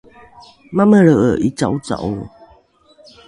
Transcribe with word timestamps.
mamelre’e 0.75 1.29
’ica’oca’o 1.47 2.11